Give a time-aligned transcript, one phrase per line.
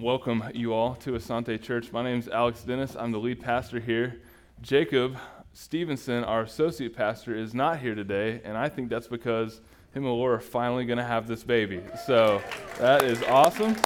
[0.00, 1.92] welcome you all to Asante Church.
[1.92, 2.96] My name is Alex Dennis.
[2.96, 4.20] I'm the lead pastor here.
[4.60, 5.16] Jacob
[5.52, 9.60] Stevenson, our associate pastor, is not here today, and I think that's because
[9.92, 11.82] him and Laura are finally going to have this baby.
[12.06, 12.40] So
[12.78, 13.76] that is awesome.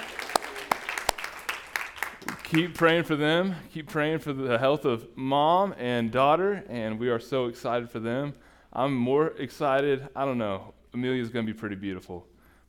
[2.44, 3.54] Keep praying for them.
[3.72, 8.00] Keep praying for the health of mom and daughter, and we are so excited for
[8.00, 8.34] them.
[8.72, 10.08] I'm more excited.
[10.14, 10.74] I don't know.
[10.94, 12.26] Amelia's going to be pretty beautiful.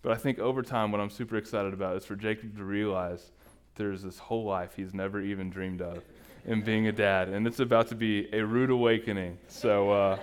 [0.08, 3.32] But I think over time, what I'm super excited about is for Jacob to realize
[3.76, 6.02] there's this whole life he's never even dreamed of
[6.46, 7.28] in being a dad.
[7.28, 9.38] And it's about to be a rude awakening.
[9.50, 10.20] So uh,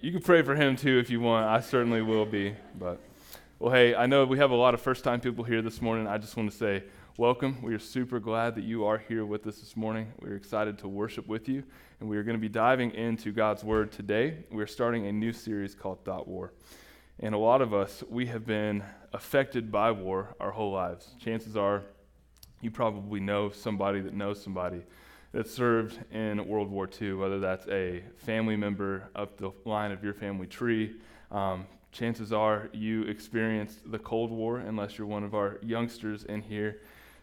[0.00, 1.44] you can pray for him too if you want.
[1.44, 2.54] I certainly will be.
[2.78, 2.98] But,
[3.58, 6.06] well, hey, I know we have a lot of first time people here this morning.
[6.06, 6.82] I just want to say,
[7.18, 7.60] welcome.
[7.60, 10.10] We are super glad that you are here with us this morning.
[10.22, 11.62] We're excited to worship with you,
[12.00, 14.44] and we are going to be diving into God's Word today.
[14.50, 16.54] We're starting a new series called Thought War.
[17.20, 18.82] And a lot of us, we have been
[19.12, 21.14] affected by war our whole lives.
[21.20, 21.82] Chances are
[22.60, 24.82] you probably know somebody that knows somebody
[25.32, 30.02] that served in World War II, whether that's a family member up the line of
[30.02, 30.96] your family tree.
[31.30, 36.42] Um, chances are you experienced the Cold War, unless you're one of our youngsters in
[36.42, 36.80] here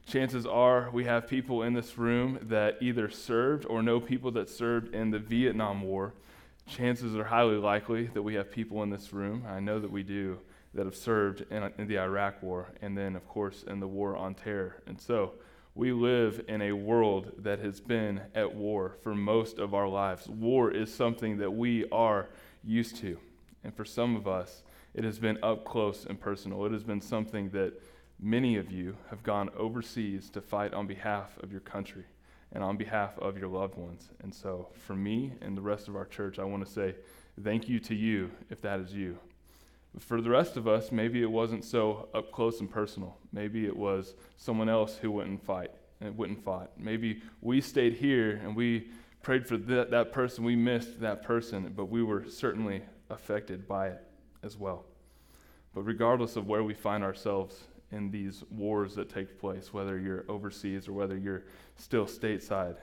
[0.07, 4.49] chances are we have people in this room that either served or know people that
[4.49, 6.13] served in the Vietnam War.
[6.67, 10.03] Chances are highly likely that we have people in this room, I know that we
[10.03, 10.39] do,
[10.73, 14.15] that have served in, in the Iraq War and then, of course, in the War
[14.15, 14.81] on Terror.
[14.87, 15.33] And so
[15.75, 20.27] we live in a world that has been at war for most of our lives.
[20.27, 22.29] War is something that we are
[22.63, 23.17] used to.
[23.63, 26.65] And for some of us, it has been up close and personal.
[26.65, 27.73] It has been something that
[28.23, 32.03] Many of you have gone overseas to fight on behalf of your country
[32.53, 34.09] and on behalf of your loved ones.
[34.21, 36.95] And so, for me and the rest of our church, I want to say
[37.43, 39.17] thank you to you if that is you.
[39.99, 43.17] For the rest of us, maybe it wasn't so up close and personal.
[43.33, 46.69] Maybe it was someone else who wouldn't fight and wouldn't fight.
[46.77, 48.89] Maybe we stayed here and we
[49.21, 54.03] prayed for that person, we missed that person, but we were certainly affected by it
[54.43, 54.85] as well.
[55.73, 60.25] But regardless of where we find ourselves in these wars that take place, whether you're
[60.29, 61.43] overseas or whether you're
[61.75, 62.75] still stateside.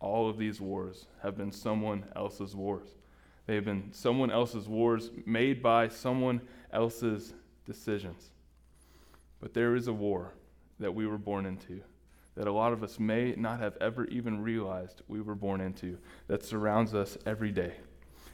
[0.00, 2.88] All of these wars have been someone else's wars.
[3.46, 6.40] They have been someone else's wars made by someone
[6.72, 7.32] else's
[7.66, 8.30] decisions.
[9.40, 10.34] But there is a war
[10.80, 11.80] that we were born into
[12.34, 15.98] that a lot of us may not have ever even realized we were born into
[16.28, 17.72] that surrounds us every day.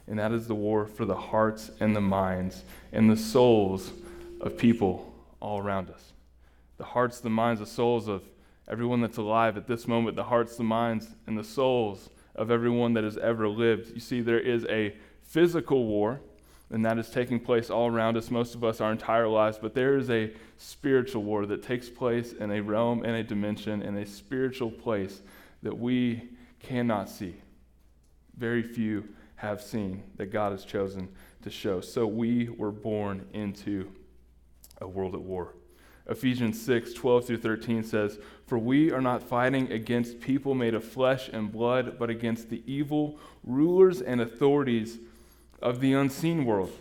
[0.07, 3.93] And that is the war for the hearts and the minds and the souls
[4.43, 6.14] of people all around us
[6.77, 8.23] the hearts, the minds, the souls of
[8.69, 12.95] everyone that's alive at this moment, the hearts, the minds, and the souls of everyone
[12.95, 13.93] that has ever lived.
[13.95, 16.21] You see, there is a physical war,
[16.71, 19.75] and that is taking place all around us, most of us, our entire lives, but
[19.75, 23.97] there is a spiritual war that takes place in a realm, in a dimension, in
[23.97, 25.23] a spiritual place
[25.63, 26.29] that we
[26.61, 27.35] cannot see.
[28.37, 31.09] Very few have seen that God has chosen
[31.43, 31.81] to show.
[31.81, 33.93] So we were born into
[34.81, 35.55] a world at war.
[36.09, 40.85] Ephesians 6 12 through 13 says, For we are not fighting against people made of
[40.85, 44.99] flesh and blood, but against the evil rulers and authorities
[45.63, 46.73] of the unseen world,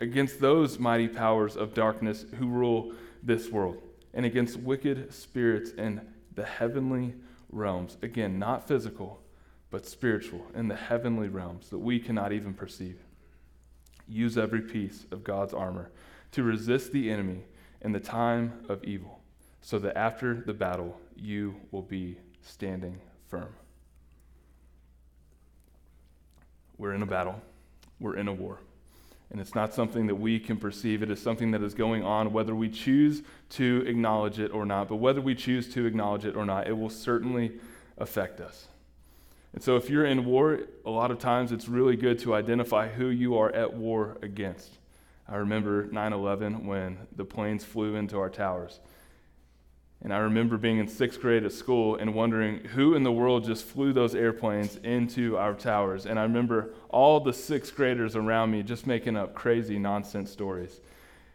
[0.00, 3.80] against those mighty powers of darkness who rule this world,
[4.14, 6.00] and against wicked spirits in
[6.34, 7.14] the heavenly
[7.50, 7.96] realms.
[8.02, 9.22] Again, not physical,
[9.70, 12.98] but spiritual, in the heavenly realms that we cannot even perceive.
[14.08, 15.90] Use every piece of God's armor
[16.32, 17.44] to resist the enemy
[17.82, 19.20] in the time of evil,
[19.60, 22.98] so that after the battle you will be standing
[23.28, 23.52] firm.
[26.78, 27.40] We're in a battle,
[28.00, 28.58] we're in a war.
[29.30, 31.02] And it's not something that we can perceive.
[31.02, 34.88] It is something that is going on, whether we choose to acknowledge it or not.
[34.88, 37.52] But whether we choose to acknowledge it or not, it will certainly
[37.96, 38.66] affect us.
[39.54, 42.88] And so, if you're in war, a lot of times it's really good to identify
[42.88, 44.70] who you are at war against.
[45.32, 48.80] I remember 9 11 when the planes flew into our towers.
[50.02, 53.44] And I remember being in sixth grade at school and wondering who in the world
[53.44, 56.04] just flew those airplanes into our towers.
[56.04, 60.80] And I remember all the sixth graders around me just making up crazy nonsense stories.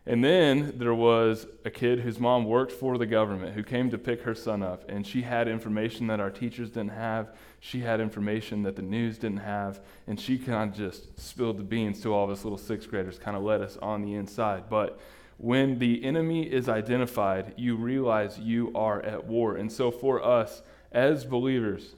[0.07, 3.97] And then there was a kid whose mom worked for the government who came to
[3.97, 7.35] pick her son up, and she had information that our teachers didn't have.
[7.59, 11.63] She had information that the news didn't have, and she kind of just spilled the
[11.63, 14.69] beans to all of us little sixth graders, kind of let us on the inside.
[14.69, 14.97] But
[15.35, 19.57] when the enemy is identified, you realize you are at war.
[19.57, 20.61] And so for us
[20.93, 21.95] as believers,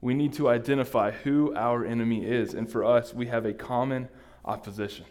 [0.00, 2.54] we need to identify who our enemy is.
[2.54, 4.08] And for us, we have a common
[4.42, 5.04] opposition.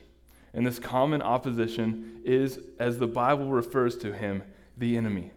[0.54, 4.44] And this common opposition is, as the Bible refers to him,
[4.78, 5.32] the enemy.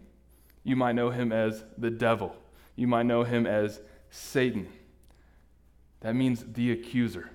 [0.63, 2.35] You might know him as the devil.
[2.75, 3.79] You might know him as
[4.09, 4.67] Satan.
[6.01, 7.29] That means the accuser.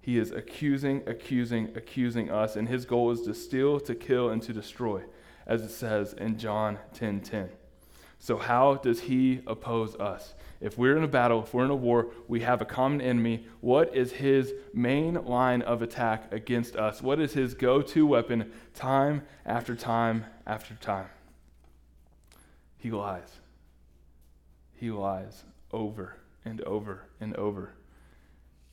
[0.00, 4.42] He is accusing, accusing, accusing us, and his goal is to steal, to kill, and
[4.42, 5.02] to destroy,
[5.46, 7.20] as it says in John 10:10.
[7.20, 7.48] 10, 10.
[8.22, 10.34] So how does he oppose us?
[10.60, 13.48] If we're in a battle, if we're in a war, we have a common enemy.
[13.60, 17.02] What is his main line of attack against us?
[17.02, 21.08] What is his go-to weapon time after time after time?
[22.78, 23.40] He lies.
[24.76, 25.42] He lies
[25.72, 26.14] over
[26.44, 27.72] and over and over.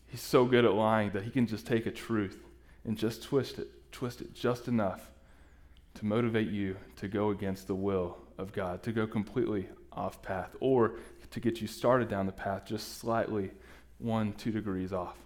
[0.05, 2.37] He's so good at lying that he can just take a truth
[2.85, 5.09] and just twist it, twist it just enough
[5.95, 10.56] to motivate you to go against the will of God, to go completely off path,
[10.59, 10.94] or
[11.31, 13.51] to get you started down the path just slightly
[14.00, 15.18] one, two degrees off.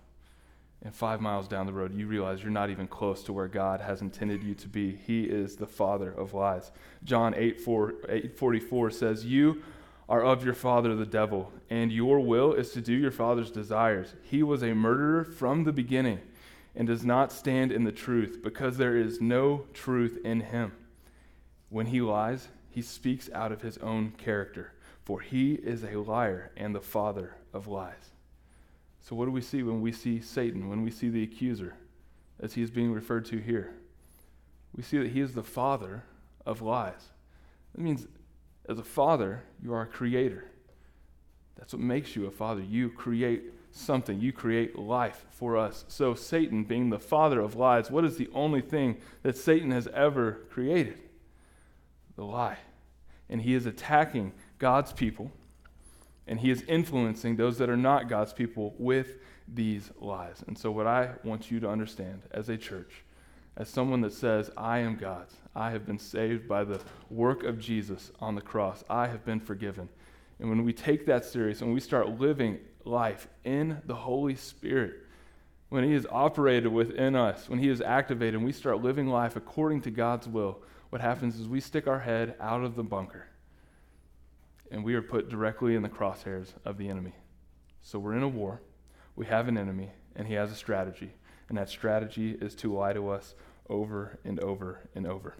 [0.81, 3.79] And five miles down the road, you realize you're not even close to where God
[3.79, 4.99] has intended you to be.
[5.07, 6.71] He is the father of lies.
[7.05, 9.63] John 8, 4, 8 44 says, You
[10.09, 14.13] are of your father the devil, and your will is to do your father's desires.
[14.23, 16.19] He was a murderer from the beginning
[16.75, 20.73] and does not stand in the truth, because there is no truth in him.
[21.69, 24.73] When he lies, he speaks out of his own character,
[25.03, 28.11] for he is a liar and the father of lies.
[28.99, 31.75] So, what do we see when we see Satan, when we see the accuser,
[32.39, 33.75] as he is being referred to here?
[34.75, 36.03] We see that he is the father
[36.47, 37.11] of lies.
[37.75, 38.07] That means
[38.67, 40.45] as a father, you are a creator.
[41.55, 42.61] That's what makes you a father.
[42.61, 45.85] You create something, you create life for us.
[45.89, 49.87] So, Satan, being the father of lies, what is the only thing that Satan has
[49.93, 51.02] ever created?
[52.15, 52.57] The lie.
[53.29, 55.31] And he is attacking God's people,
[56.27, 59.17] and he is influencing those that are not God's people with
[59.47, 60.43] these lies.
[60.47, 63.03] And so, what I want you to understand as a church
[63.55, 65.35] as someone that says, I am God's.
[65.55, 66.79] I have been saved by the
[67.09, 68.83] work of Jesus on the cross.
[68.89, 69.89] I have been forgiven.
[70.39, 74.95] And when we take that serious and we start living life in the Holy Spirit,
[75.69, 79.35] when He is operated within us, when He is activated, and we start living life
[79.35, 80.59] according to God's will,
[80.93, 83.25] what happens is we stick our head out of the bunker
[84.69, 87.15] and we are put directly in the crosshairs of the enemy.
[87.81, 88.61] So we're in a war,
[89.15, 91.15] we have an enemy, and He has a strategy.
[91.49, 93.33] And that strategy is to lie to us
[93.71, 95.33] over and over and over.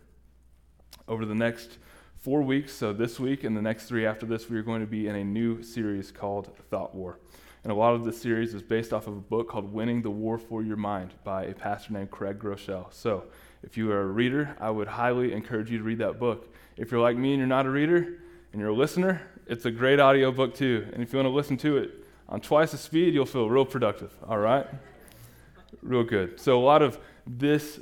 [1.07, 1.77] Over the next
[2.17, 4.87] four weeks, so this week and the next three after this, we are going to
[4.87, 7.19] be in a new series called Thought War.
[7.63, 10.09] And a lot of this series is based off of a book called Winning the
[10.09, 12.91] War for Your Mind by a pastor named Craig Groeschel.
[12.91, 13.25] So
[13.63, 16.53] if you are a reader, I would highly encourage you to read that book.
[16.77, 18.19] If you're like me and you're not a reader
[18.51, 20.87] and you're a listener, it's a great audio book too.
[20.93, 23.65] And if you want to listen to it on twice the speed, you'll feel real
[23.65, 24.67] productive, all right?
[25.83, 26.39] real good.
[26.39, 27.79] So, a lot of this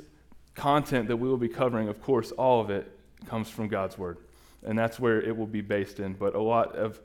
[0.54, 2.90] content that we will be covering, of course, all of it
[3.26, 4.18] comes from God's Word.
[4.64, 6.14] And that's where it will be based in.
[6.14, 7.00] But a lot of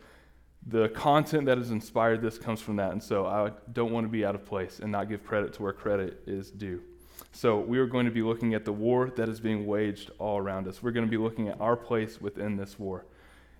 [0.66, 2.92] the content that has inspired this comes from that.
[2.92, 5.64] And so I don't want to be out of place and not give credit to
[5.64, 6.82] where credit is due.
[7.38, 10.40] So we are going to be looking at the war that is being waged all
[10.40, 10.82] around us.
[10.82, 13.06] We're going to be looking at our place within this war.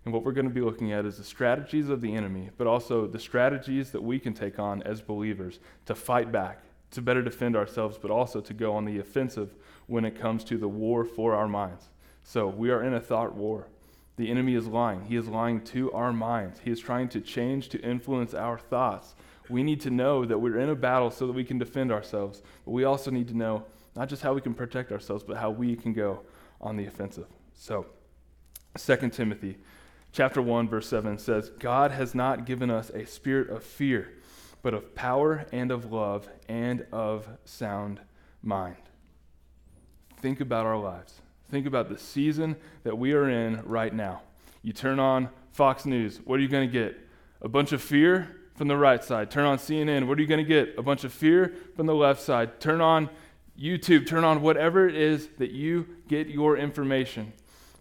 [0.04, 2.66] And what we're going to be looking at is the strategies of the enemy, but
[2.66, 7.22] also the strategies that we can take on as believers to fight back to better
[7.22, 9.54] defend ourselves, but also to go on the offensive
[9.86, 11.90] when it comes to the war for our minds.
[12.24, 13.68] So we are in a thought war.
[14.16, 15.06] The enemy is lying.
[15.06, 16.62] He is lying to our minds.
[16.64, 19.14] He is trying to change, to influence our thoughts.
[19.50, 22.42] We need to know that we're in a battle so that we can defend ourselves.
[22.66, 23.64] But we also need to know
[23.98, 26.22] not just how we can protect ourselves, but how we can go
[26.62, 27.28] on the offensive.
[27.54, 27.88] So,
[28.78, 29.58] 2 Timothy
[30.12, 34.14] chapter 1 verse 7 says, "God has not given us a spirit of fear,
[34.62, 38.02] but of power and of love and of sound
[38.42, 38.76] mind.
[40.18, 41.22] Think about our lives.
[41.50, 44.22] Think about the season that we are in right now.
[44.62, 46.98] You turn on Fox News, what are you going to get?
[47.42, 49.32] A bunch of fear from the right side.
[49.32, 50.78] Turn on CNN, what are you going to get?
[50.78, 52.60] A bunch of fear from the left side.
[52.60, 53.10] Turn on
[53.60, 57.34] YouTube, turn on whatever it is that you get your information,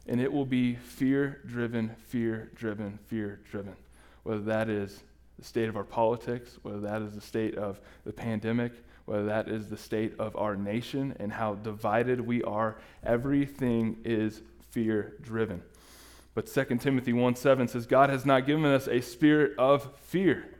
[0.06, 3.76] and it will be fear driven, fear driven, fear driven.
[4.22, 5.02] Whether that is
[5.38, 8.72] the state of our politics, whether that is the state of the pandemic,
[9.04, 14.40] whether that is the state of our nation and how divided we are, everything is
[14.70, 15.62] fear driven.
[16.34, 20.55] But 2 Timothy 1 7 says, God has not given us a spirit of fear.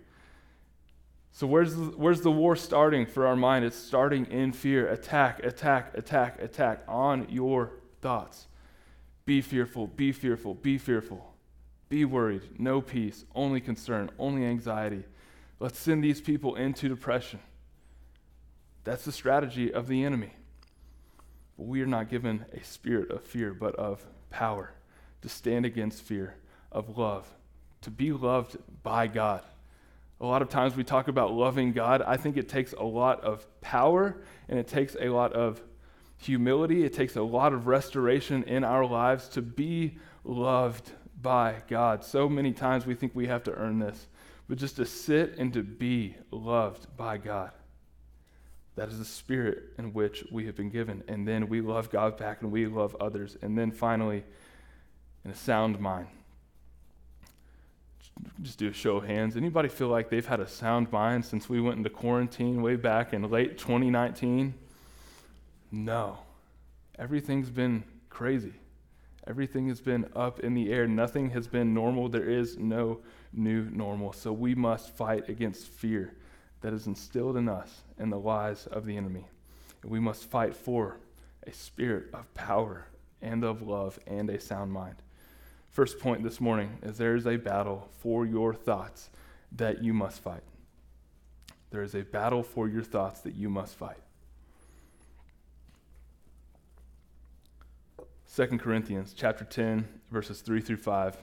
[1.36, 3.66] So, where's the, where's the war starting for our mind?
[3.66, 4.88] It's starting in fear.
[4.88, 8.46] Attack, attack, attack, attack on your thoughts.
[9.26, 11.34] Be fearful, be fearful, be fearful.
[11.90, 15.04] Be worried, no peace, only concern, only anxiety.
[15.60, 17.40] Let's send these people into depression.
[18.84, 20.32] That's the strategy of the enemy.
[21.58, 24.72] But we are not given a spirit of fear, but of power,
[25.20, 26.36] to stand against fear,
[26.72, 27.28] of love,
[27.82, 29.42] to be loved by God.
[30.20, 32.02] A lot of times we talk about loving God.
[32.02, 35.62] I think it takes a lot of power and it takes a lot of
[36.16, 36.85] humility.
[36.85, 42.02] It takes a lot of restoration in our lives to be loved by God.
[42.02, 44.06] So many times we think we have to earn this,
[44.49, 47.50] but just to sit and to be loved by God.
[48.76, 51.02] That is the spirit in which we have been given.
[51.08, 53.37] And then we love God back and we love others.
[53.42, 54.25] And then finally,
[55.25, 56.08] in a sound mind
[58.42, 59.37] just do a show of hands.
[59.37, 63.12] Anybody feel like they've had a sound mind since we went into quarantine way back
[63.12, 64.54] in late 2019?
[65.70, 66.18] No.
[66.99, 68.54] Everything's been crazy.
[69.26, 70.87] Everything has been up in the air.
[70.87, 72.08] Nothing has been normal.
[72.08, 73.00] There is no
[73.32, 74.12] new normal.
[74.12, 76.14] So we must fight against fear
[76.61, 79.26] that is instilled in us and the lies of the enemy.
[79.82, 80.99] And we must fight for
[81.46, 82.87] a spirit of power
[83.20, 84.96] and of love and a sound mind.
[85.76, 89.11] First point this morning is there is a battle for your thoughts
[89.52, 90.40] that you must fight.
[91.68, 93.99] There is a battle for your thoughts that you must fight.
[98.35, 101.18] 2 Corinthians chapter 10 verses 3 through 5.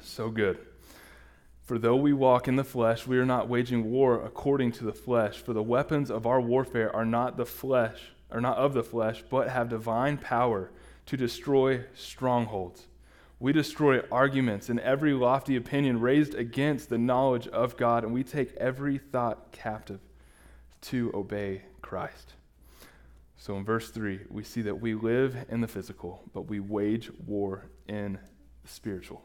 [0.00, 0.58] So good.
[1.64, 4.92] For though we walk in the flesh, we are not waging war according to the
[4.92, 8.84] flesh, for the weapons of our warfare are not the flesh, are not of the
[8.84, 10.70] flesh, but have divine power
[11.06, 12.86] to destroy strongholds.
[13.42, 18.22] We destroy arguments and every lofty opinion raised against the knowledge of God, and we
[18.22, 19.98] take every thought captive
[20.82, 22.34] to obey Christ.
[23.36, 27.10] So in verse 3, we see that we live in the physical, but we wage
[27.26, 28.20] war in
[28.62, 29.24] the spiritual.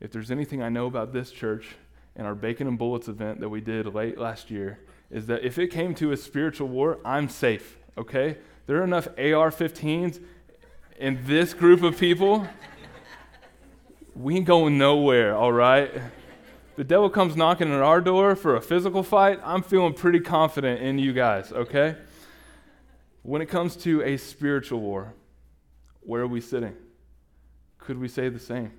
[0.00, 1.76] If there's anything I know about this church
[2.16, 5.56] and our Bacon and Bullets event that we did late last year, is that if
[5.56, 8.38] it came to a spiritual war, I'm safe, okay?
[8.66, 10.20] There are enough AR 15s
[10.98, 12.48] in this group of people
[14.16, 15.90] we ain't going nowhere, all right?
[16.76, 19.40] The devil comes knocking at our door for a physical fight.
[19.44, 21.96] I'm feeling pretty confident in you guys, okay?
[23.22, 25.12] When it comes to a spiritual war,
[26.00, 26.74] where are we sitting?
[27.78, 28.72] Could we say the same?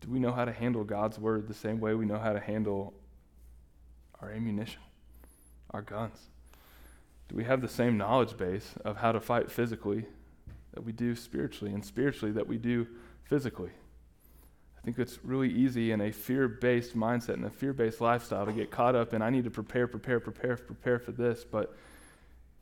[0.00, 2.40] Do we know how to handle God's word the same way we know how to
[2.40, 2.92] handle
[4.20, 4.80] our ammunition,
[5.70, 6.18] our guns?
[7.28, 10.04] Do we have the same knowledge base of how to fight physically
[10.74, 12.86] that we do spiritually, and spiritually that we do
[13.24, 13.70] physically?
[14.78, 18.46] I think it's really easy in a fear based mindset and a fear based lifestyle
[18.46, 21.44] to get caught up in, I need to prepare, prepare, prepare, prepare for this.
[21.44, 21.74] But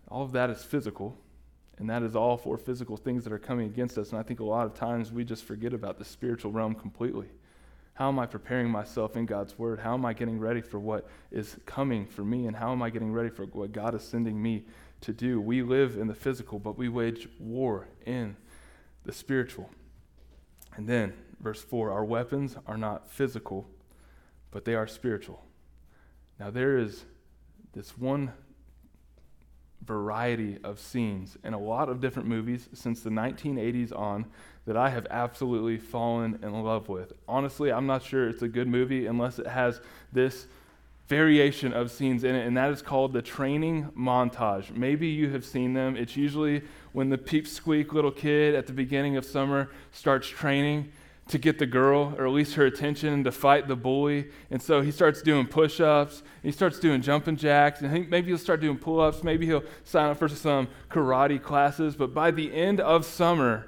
[0.08, 1.16] all of that is physical,
[1.78, 4.10] and that is all for physical things that are coming against us.
[4.10, 7.28] And I think a lot of times we just forget about the spiritual realm completely.
[7.94, 9.78] How am I preparing myself in God's Word?
[9.78, 12.46] How am I getting ready for what is coming for me?
[12.46, 14.64] And how am I getting ready for what God is sending me
[15.00, 15.40] to do?
[15.40, 18.36] We live in the physical, but we wage war in
[19.04, 19.70] the spiritual.
[20.76, 23.68] And then verse 4 Our weapons are not physical,
[24.50, 25.42] but they are spiritual.
[26.38, 27.04] Now, there is
[27.72, 28.32] this one
[29.84, 34.26] variety of scenes in a lot of different movies since the 1980s on
[34.66, 37.12] that I have absolutely fallen in love with.
[37.28, 39.80] Honestly, I'm not sure it's a good movie unless it has
[40.12, 40.46] this
[41.06, 44.74] variation of scenes in it, and that is called the training montage.
[44.74, 45.96] Maybe you have seen them.
[45.96, 46.62] It's usually
[46.92, 50.90] when the peep squeak little kid at the beginning of summer starts training
[51.28, 54.28] to get the girl, or at least her attention, to fight the bully.
[54.50, 58.38] And so he starts doing push ups, he starts doing jumping jacks, and maybe he'll
[58.38, 61.96] start doing pull ups, maybe he'll sign up for some karate classes.
[61.96, 63.66] But by the end of summer,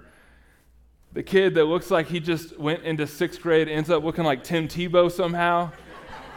[1.13, 4.45] the kid that looks like he just went into sixth grade ends up looking like
[4.45, 5.73] Tim Tebow somehow.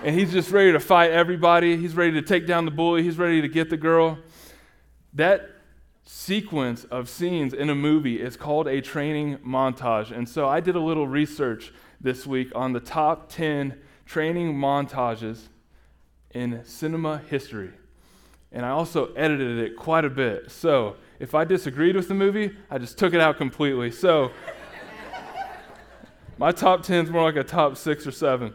[0.04, 1.78] and he's just ready to fight everybody.
[1.78, 3.04] He's ready to take down the bully.
[3.04, 4.18] He's ready to get the girl.
[5.13, 5.50] That
[6.03, 10.12] sequence of scenes in a movie is called a training montage.
[10.12, 15.48] And so I did a little research this week on the top 10 training montages
[16.31, 17.72] in cinema history.
[18.51, 20.51] And I also edited it quite a bit.
[20.51, 23.91] So if I disagreed with the movie, I just took it out completely.
[23.91, 24.31] So
[26.38, 28.53] my top 10 is more like a top six or seven.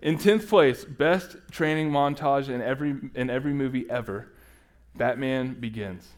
[0.00, 4.28] In 10th place, best training montage in every, in every movie ever
[4.96, 6.08] Batman Begins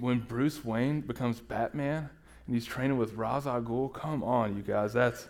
[0.00, 2.08] when Bruce Wayne becomes Batman
[2.46, 5.28] and he's training with Ra's al Ghul, come on, you guys, that's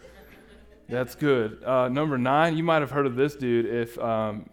[0.89, 1.63] that's good.
[1.65, 4.49] Uh, number nine, you might have heard of this dude if um,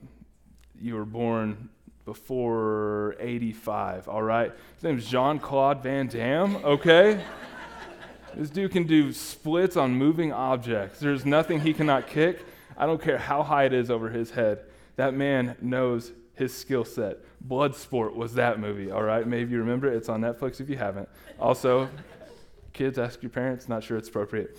[0.79, 1.69] you were born
[2.05, 4.51] before 85, all right?
[4.75, 7.23] His name's Jean Claude Van Damme, okay?
[8.35, 10.99] this dude can do splits on moving objects.
[10.99, 12.45] There's nothing he cannot kick.
[12.77, 14.59] I don't care how high it is over his head.
[14.95, 17.17] That man knows his skill set.
[17.47, 19.25] Bloodsport was that movie, all right?
[19.25, 19.95] Maybe you remember it.
[19.95, 21.09] It's on Netflix if you haven't.
[21.39, 21.89] Also,
[22.73, 23.67] Kids, ask your parents.
[23.67, 24.57] Not sure it's appropriate.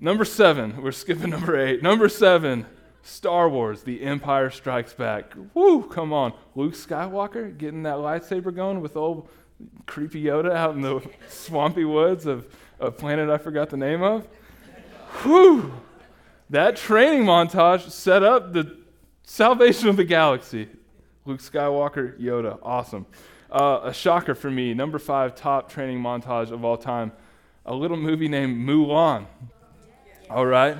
[0.00, 1.82] Number seven, we're skipping number eight.
[1.82, 2.66] Number seven,
[3.02, 5.32] Star Wars, The Empire Strikes Back.
[5.54, 6.32] Woo, come on.
[6.54, 9.28] Luke Skywalker getting that lightsaber going with old
[9.86, 12.46] creepy Yoda out in the swampy woods of
[12.78, 14.26] a planet I forgot the name of.
[15.22, 15.72] Whew.
[16.50, 18.78] That training montage set up the
[19.24, 20.68] salvation of the galaxy.
[21.28, 23.04] Luke Skywalker, Yoda, awesome.
[23.52, 27.12] Uh, a shocker for me, number five top training montage of all time.
[27.66, 29.26] A little movie named Mulan.
[30.30, 30.78] All right.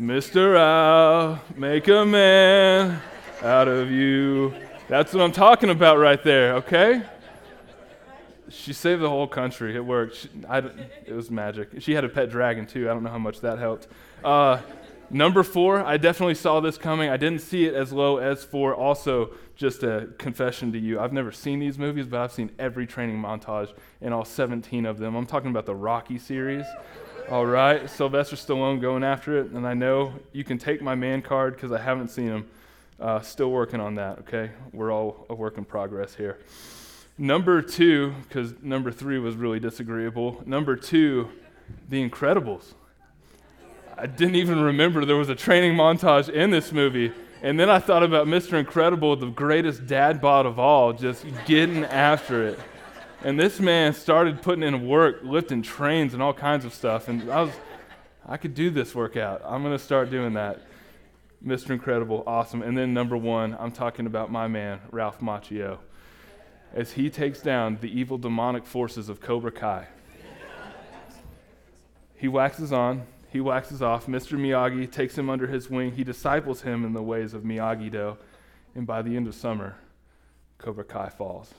[0.00, 0.56] Mr.
[0.58, 3.02] Al, make a man
[3.42, 4.54] out of you.
[4.88, 7.02] That's what I'm talking about right there, okay?
[8.48, 9.76] She saved the whole country.
[9.76, 10.16] It worked.
[10.16, 10.30] She,
[11.06, 11.82] it was magic.
[11.82, 12.88] She had a pet dragon, too.
[12.88, 13.88] I don't know how much that helped.
[14.24, 14.62] Uh,
[15.14, 17.08] number four, I definitely saw this coming.
[17.08, 18.74] I didn't see it as low as four.
[18.74, 22.86] Also, just a confession to you I've never seen these movies, but I've seen every
[22.86, 25.14] training montage in all 17 of them.
[25.14, 26.66] I'm talking about the Rocky series.
[27.30, 31.22] All right, Sylvester Stallone going after it, and I know you can take my man
[31.22, 32.46] card because I haven't seen him.
[33.00, 34.50] Uh, still working on that, okay?
[34.72, 36.38] We're all a work in progress here.
[37.16, 40.42] Number two, because number three was really disagreeable.
[40.46, 41.30] Number two,
[41.88, 42.74] The Incredibles.
[43.96, 47.12] I didn't even remember there was a training montage in this movie.
[47.42, 48.58] And then I thought about Mr.
[48.58, 52.58] Incredible, the greatest dad bod of all, just getting after it.
[53.22, 57.06] And this man started putting in work, lifting trains and all kinds of stuff.
[57.06, 57.52] And I was,
[58.26, 59.42] I could do this workout.
[59.44, 60.60] I'm going to start doing that.
[61.44, 61.70] Mr.
[61.70, 62.62] Incredible, awesome.
[62.62, 65.78] And then number one, I'm talking about my man, Ralph Macchio,
[66.72, 69.86] as he takes down the evil demonic forces of Cobra Kai.
[72.16, 74.06] he waxes on, he waxes off.
[74.06, 74.38] Mr.
[74.38, 75.92] Miyagi takes him under his wing.
[75.92, 78.16] He disciples him in the ways of Miyagi Do.
[78.74, 79.76] And by the end of summer,
[80.56, 81.52] Cobra Kai falls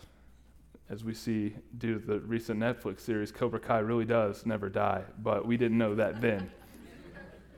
[0.89, 5.03] as we see due to the recent Netflix series, Cobra Kai really does never die,
[5.21, 6.49] but we didn't know that then.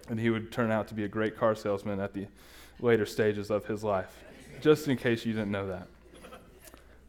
[0.09, 2.27] And he would turn out to be a great car salesman at the
[2.79, 4.23] later stages of his life,
[4.61, 5.89] just in case you didn't know that.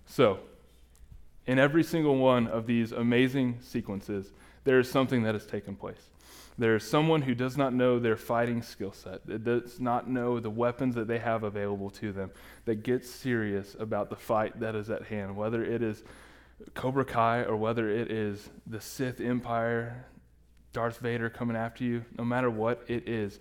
[0.07, 0.41] So,
[1.47, 4.33] in every single one of these amazing sequences,
[4.65, 6.11] there is something that has taken place.
[6.59, 10.41] There is someone who does not know their fighting skill set, that does not know
[10.41, 12.33] the weapons that they have available to them,
[12.65, 16.03] that gets serious about the fight that is at hand, whether it is
[16.75, 20.07] Cobra Kai or whether it is the Sith Empire,
[20.73, 23.39] Darth Vader coming after you, no matter what it is,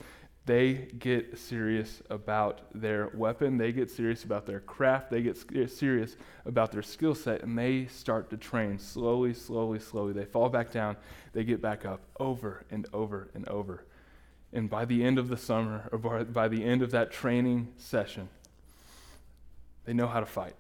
[0.48, 5.38] they get serious about their weapon, they get serious about their craft, they get
[5.70, 10.14] serious about their skill set, and they start to train slowly, slowly, slowly.
[10.14, 10.96] They fall back down,
[11.34, 13.84] they get back up over and over and over.
[14.54, 18.30] And by the end of the summer, or by the end of that training session,
[19.84, 20.56] they know how to fight.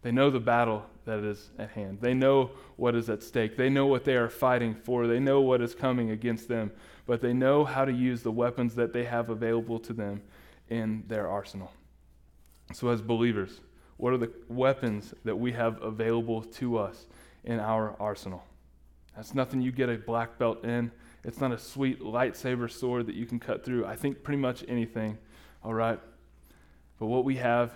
[0.00, 1.98] They know the battle that is at hand.
[2.00, 3.56] They know what is at stake.
[3.56, 5.06] They know what they are fighting for.
[5.06, 6.70] They know what is coming against them
[7.08, 10.20] but they know how to use the weapons that they have available to them
[10.68, 11.72] in their arsenal.
[12.74, 13.62] So, as believers,
[13.96, 17.06] what are the weapons that we have available to us
[17.44, 18.44] in our arsenal?
[19.16, 20.92] That's nothing you get a black belt in.
[21.24, 23.86] It's not a sweet lightsaber sword that you can cut through.
[23.86, 25.16] I think pretty much anything,
[25.64, 25.98] all right?
[27.00, 27.72] But what we have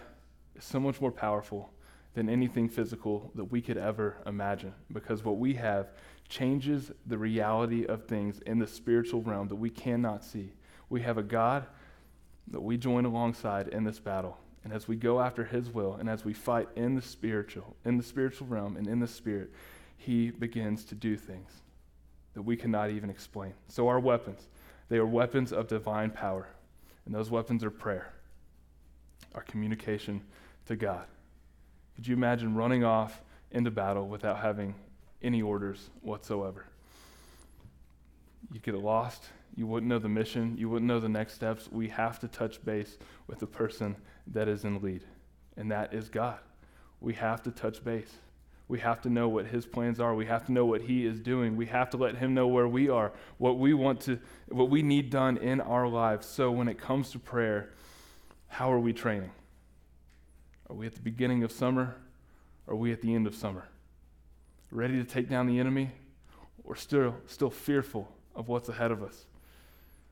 [0.56, 1.72] is so much more powerful
[2.12, 5.88] than anything physical that we could ever imagine because what we have
[6.32, 10.50] changes the reality of things in the spiritual realm that we cannot see.
[10.88, 11.66] We have a God
[12.48, 14.38] that we join alongside in this battle.
[14.64, 17.98] And as we go after his will and as we fight in the spiritual, in
[17.98, 19.52] the spiritual realm and in the spirit,
[19.98, 21.50] he begins to do things
[22.32, 23.52] that we cannot even explain.
[23.68, 24.48] So our weapons,
[24.88, 26.48] they are weapons of divine power.
[27.04, 28.14] And those weapons are prayer,
[29.34, 30.22] our communication
[30.66, 31.04] to God.
[31.94, 34.74] Could you imagine running off into battle without having
[35.22, 36.66] any orders whatsoever.
[38.52, 39.24] You get lost.
[39.54, 40.56] You wouldn't know the mission.
[40.56, 41.68] You wouldn't know the next steps.
[41.70, 43.96] We have to touch base with the person
[44.28, 45.04] that is in lead,
[45.56, 46.38] and that is God.
[47.00, 48.12] We have to touch base.
[48.68, 50.14] We have to know what his plans are.
[50.14, 51.56] We have to know what he is doing.
[51.56, 54.82] We have to let him know where we are, what we want to, what we
[54.82, 56.26] need done in our lives.
[56.26, 57.70] So when it comes to prayer,
[58.48, 59.32] how are we training?
[60.70, 61.96] Are we at the beginning of summer?
[62.66, 63.66] Are we at the end of summer?
[64.72, 65.90] Ready to take down the enemy,
[66.64, 69.26] or still, still fearful of what's ahead of us.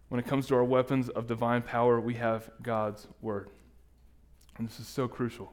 [0.08, 3.48] When it comes to our weapons of divine power, we have God's word.
[4.58, 5.52] And this is so crucial.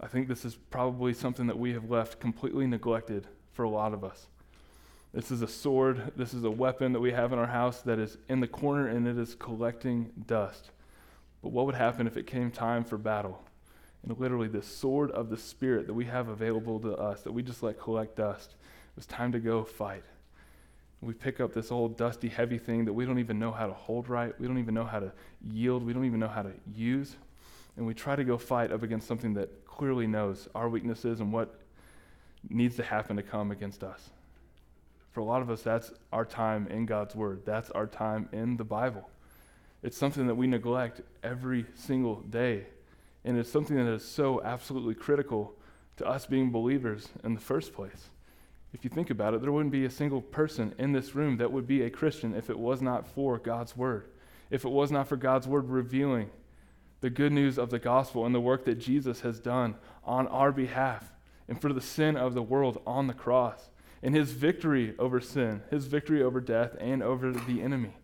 [0.00, 3.92] I think this is probably something that we have left completely neglected for a lot
[3.92, 4.28] of us.
[5.12, 7.98] This is a sword, this is a weapon that we have in our house that
[7.98, 10.70] is in the corner and it is collecting dust.
[11.42, 13.42] But what would happen if it came time for battle?
[14.02, 17.42] And literally the sword of the Spirit that we have available to us, that we
[17.42, 20.04] just let collect dust, It was time to go fight.
[21.02, 23.72] We pick up this old dusty, heavy thing that we don't even know how to
[23.72, 24.38] hold right.
[24.38, 25.84] We don't even know how to yield.
[25.84, 27.16] We don't even know how to use.
[27.76, 31.32] And we try to go fight up against something that clearly knows our weaknesses and
[31.32, 31.58] what
[32.48, 34.10] needs to happen to come against us.
[35.12, 37.42] For a lot of us, that's our time in God's Word.
[37.44, 39.08] That's our time in the Bible.
[39.82, 42.66] It's something that we neglect every single day.
[43.24, 45.54] And it's something that is so absolutely critical
[45.98, 48.08] to us being believers in the first place.
[48.72, 51.52] If you think about it, there wouldn't be a single person in this room that
[51.52, 54.06] would be a Christian if it was not for God's Word.
[54.50, 56.30] If it was not for God's Word revealing
[57.00, 60.52] the good news of the gospel and the work that Jesus has done on our
[60.52, 61.12] behalf
[61.48, 63.70] and for the sin of the world on the cross
[64.02, 67.96] and his victory over sin, his victory over death, and over the enemy.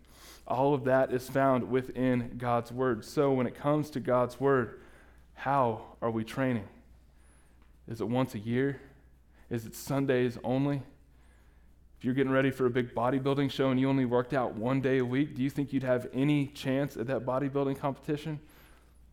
[0.46, 3.04] All of that is found within God's Word.
[3.04, 4.80] So when it comes to God's Word,
[5.36, 6.66] how are we training?
[7.86, 8.80] Is it once a year?
[9.48, 10.82] Is it Sundays only?
[11.98, 14.80] If you're getting ready for a big bodybuilding show and you only worked out one
[14.80, 18.40] day a week, do you think you'd have any chance at that bodybuilding competition?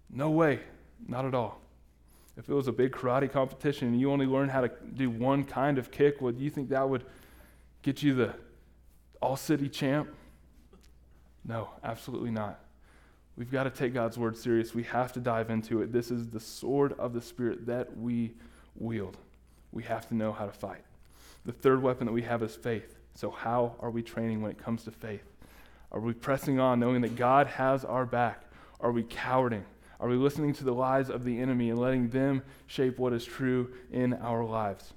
[0.09, 0.59] No way.
[1.07, 1.61] Not at all.
[2.35, 5.43] If it was a big karate competition and you only learned how to do one
[5.43, 7.05] kind of kick, would you think that would
[7.83, 8.33] get you the
[9.21, 10.09] all city champ?
[11.45, 12.62] No, absolutely not.
[13.35, 14.75] We've got to take God's word serious.
[14.75, 15.91] We have to dive into it.
[15.91, 18.33] This is the sword of the Spirit that we
[18.75, 19.17] wield.
[19.71, 20.83] We have to know how to fight.
[21.45, 22.95] The third weapon that we have is faith.
[23.15, 25.25] So, how are we training when it comes to faith?
[25.91, 28.43] Are we pressing on knowing that God has our back?
[28.79, 29.63] Are we cowarding?
[29.99, 33.23] Are we listening to the lies of the enemy and letting them shape what is
[33.23, 34.93] true in our lives?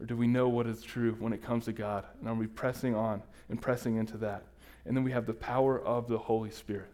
[0.00, 2.04] Or do we know what is true when it comes to God?
[2.20, 4.44] And are we pressing on and pressing into that?
[4.84, 6.90] And then we have the power of the Holy Spirit.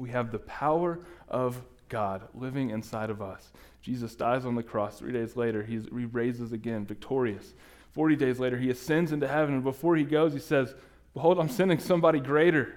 [0.00, 3.52] We have the power of God living inside of us.
[3.82, 4.98] Jesus dies on the cross.
[4.98, 7.52] Three days later, he raises again, victorious.
[7.92, 9.54] Forty days later, he ascends into heaven.
[9.54, 10.74] And before he goes, he says,
[11.12, 12.74] Behold, I'm sending somebody greater.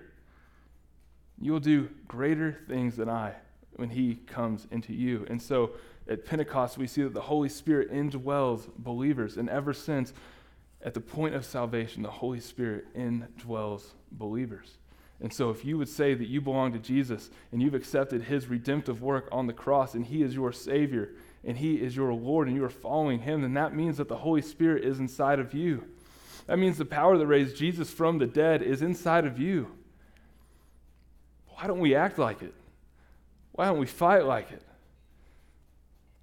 [1.39, 3.35] You will do greater things than I
[3.75, 5.25] when he comes into you.
[5.29, 5.71] And so
[6.09, 9.37] at Pentecost, we see that the Holy Spirit indwells believers.
[9.37, 10.13] And ever since,
[10.83, 14.77] at the point of salvation, the Holy Spirit indwells believers.
[15.23, 18.47] And so, if you would say that you belong to Jesus and you've accepted his
[18.47, 21.11] redemptive work on the cross and he is your Savior
[21.45, 24.17] and he is your Lord and you are following him, then that means that the
[24.17, 25.85] Holy Spirit is inside of you.
[26.45, 29.71] That means the power that raised Jesus from the dead is inside of you.
[31.47, 32.53] Why don't we act like it?
[33.53, 34.61] Why don't we fight like it?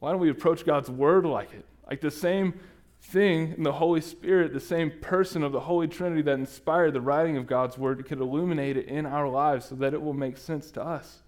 [0.00, 1.64] Why don't we approach God's word like it?
[1.88, 2.60] Like the same
[3.00, 7.00] thing in the Holy Spirit, the same person of the Holy Trinity that inspired the
[7.00, 10.36] writing of God's word could illuminate it in our lives so that it will make
[10.36, 11.22] sense to us.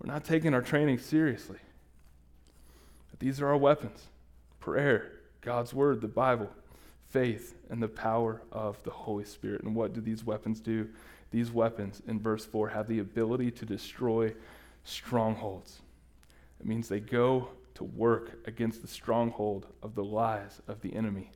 [0.00, 1.58] We're not taking our training seriously.
[3.10, 4.06] But these are our weapons
[4.60, 6.50] prayer, God's word, the Bible,
[7.08, 9.62] faith, and the power of the Holy Spirit.
[9.62, 10.88] And what do these weapons do?
[11.30, 14.34] These weapons, in verse 4, have the ability to destroy
[14.84, 15.80] strongholds.
[16.60, 17.48] It means they go
[17.80, 21.30] to work against the stronghold of the lies of the enemy.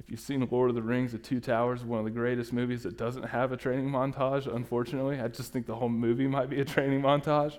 [0.00, 2.82] If you've seen Lord of the Rings, The Two Towers, one of the greatest movies
[2.82, 6.60] that doesn't have a training montage, unfortunately, I just think the whole movie might be
[6.60, 7.58] a training montage.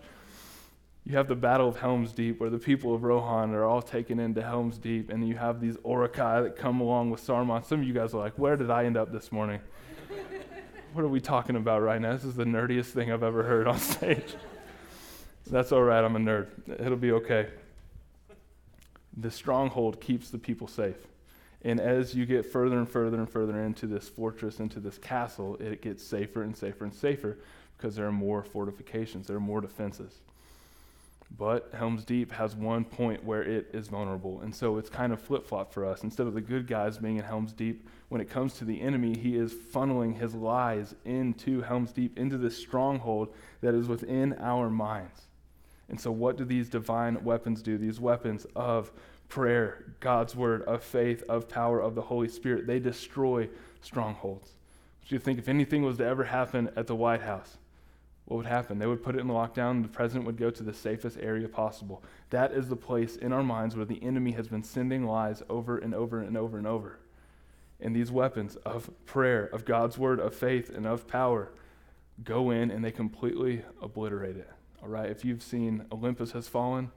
[1.05, 4.19] You have the Battle of Helm's Deep, where the people of Rohan are all taken
[4.19, 7.63] into Helm's Deep, and you have these Uruk-hai that come along with Saruman.
[7.63, 9.61] Some of you guys are like, Where did I end up this morning?
[10.93, 12.11] what are we talking about right now?
[12.11, 14.35] This is the nerdiest thing I've ever heard on stage.
[15.49, 16.47] That's all right, I'm a nerd.
[16.81, 17.47] It'll be okay.
[19.19, 21.07] The stronghold keeps the people safe.
[21.61, 25.57] And as you get further and further and further into this fortress, into this castle,
[25.59, 27.37] it gets safer and safer and safer
[27.77, 30.19] because there are more fortifications, there are more defenses.
[31.37, 34.41] But Helm's Deep has one point where it is vulnerable.
[34.41, 36.03] And so it's kind of flip flop for us.
[36.03, 39.15] Instead of the good guys being in Helm's Deep, when it comes to the enemy,
[39.15, 44.69] he is funneling his lies into Helm's Deep, into this stronghold that is within our
[44.69, 45.27] minds.
[45.89, 47.77] And so, what do these divine weapons do?
[47.77, 48.91] These weapons of
[49.27, 53.49] prayer, God's word, of faith, of power, of the Holy Spirit, they destroy
[53.81, 54.51] strongholds.
[55.07, 57.57] Do you think if anything was to ever happen at the White House,
[58.25, 58.77] what would happen?
[58.77, 61.47] They would put it in lockdown, and the president would go to the safest area
[61.47, 62.03] possible.
[62.29, 65.79] That is the place in our minds where the enemy has been sending lies over
[65.79, 66.99] and over and over and over.
[67.81, 71.49] And these weapons of prayer, of God's word, of faith, and of power
[72.23, 74.49] go in and they completely obliterate it.
[74.81, 76.91] All right, if you've seen Olympus Has Fallen,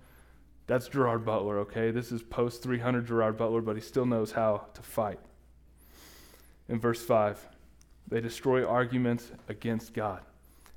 [0.67, 1.91] that's Gerard Butler, okay?
[1.91, 5.19] This is post 300 Gerard Butler, but he still knows how to fight.
[6.69, 7.45] In verse 5,
[8.09, 10.21] they destroy arguments against God.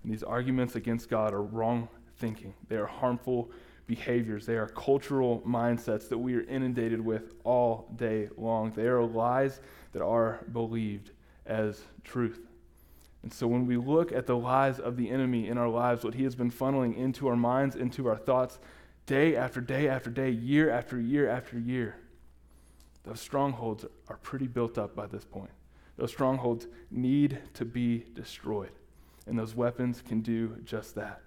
[0.03, 1.87] And these arguments against God are wrong
[2.17, 3.51] thinking, they are harmful
[3.87, 4.45] behaviors.
[4.45, 8.71] They are cultural mindsets that we are inundated with all day long.
[8.71, 9.59] They are lies
[9.91, 11.11] that are believed
[11.45, 12.39] as truth.
[13.25, 16.13] And so when we look at the lies of the enemy in our lives, what
[16.13, 18.59] he has been funneling into our minds, into our thoughts,
[19.07, 21.95] day after day after day, year after year after year,
[23.03, 25.49] those strongholds are pretty built up by this point.
[25.97, 28.73] Those strongholds need to be destroyed.
[29.25, 31.19] And those weapons can do just that.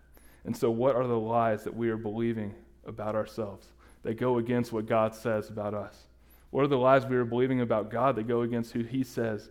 [0.44, 2.54] And so, what are the lies that we are believing
[2.86, 3.72] about ourselves
[4.04, 6.04] that go against what God says about us?
[6.50, 9.50] What are the lies we are believing about God that go against who He says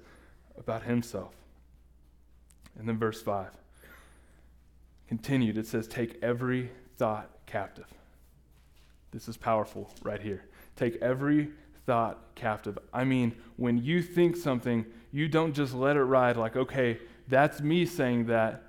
[0.57, 1.33] about Himself?
[2.77, 3.49] And then, verse 5
[5.07, 7.87] continued, it says, Take every thought captive.
[9.11, 10.43] This is powerful right here.
[10.75, 11.49] Take every
[11.85, 12.77] thought captive.
[12.93, 17.61] I mean, when you think something, you don't just let it ride like, okay, that's
[17.61, 18.63] me saying that.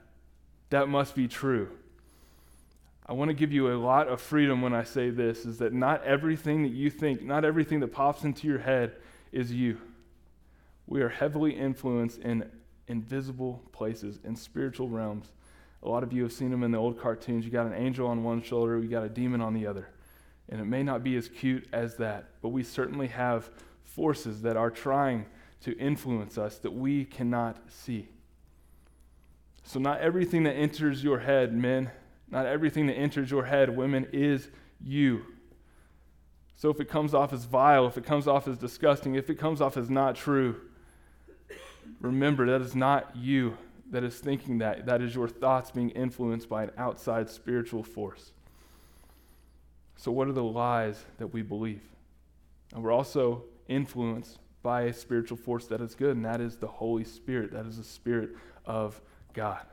[0.71, 1.69] That must be true.
[3.07, 5.73] I want to give you a lot of freedom when I say this is that
[5.73, 8.93] not everything that you think, not everything that pops into your head
[9.33, 9.79] is you.
[10.87, 12.51] We are heavily influenced in
[12.89, 15.33] invisible places, in spiritual realms.
[15.83, 17.45] A lot of you have seen them in the old cartoons.
[17.45, 19.89] You got an angel on one shoulder, you got a demon on the other.
[20.49, 23.51] And it may not be as cute as that, but we certainly have
[23.85, 25.27] forces that are trying
[25.61, 28.09] to influence us that we cannot see.
[29.63, 31.91] So, not everything that enters your head, men,
[32.31, 34.49] not everything that enters your head, women, is
[34.81, 35.25] you.
[36.59, 39.37] So if it comes off as vile, if it comes off as disgusting, if it
[39.37, 40.61] comes off as not true,
[42.01, 43.57] remember that is not you
[43.91, 44.87] that is thinking that.
[44.87, 48.33] That is your thoughts being influenced by an outside spiritual force.
[49.97, 51.83] So, what are the lies that we believe?
[52.75, 56.67] And we're also influenced by a spiritual force that is good, and that is the
[56.67, 57.53] Holy Spirit.
[57.53, 58.31] That is the Spirit
[58.65, 59.01] of
[59.33, 59.65] God.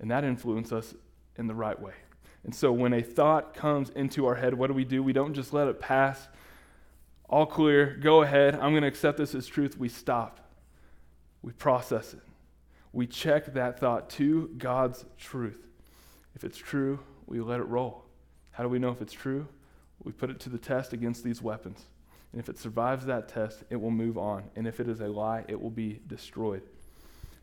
[0.00, 0.94] And that influences us
[1.36, 1.94] in the right way.
[2.44, 5.02] And so when a thought comes into our head, what do we do?
[5.02, 6.28] We don't just let it pass.
[7.28, 9.78] All clear, go ahead, I'm going to accept this as truth.
[9.78, 10.41] We stop.
[11.42, 12.20] We process it.
[12.92, 15.66] We check that thought to God's truth.
[16.34, 18.04] If it's true, we let it roll.
[18.52, 19.48] How do we know if it's true?
[20.02, 21.84] We put it to the test against these weapons.
[22.32, 24.44] And if it survives that test, it will move on.
[24.56, 26.62] And if it is a lie, it will be destroyed.